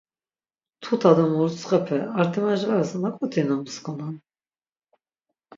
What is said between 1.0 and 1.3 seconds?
do